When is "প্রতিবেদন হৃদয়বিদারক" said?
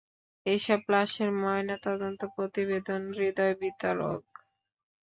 2.35-4.23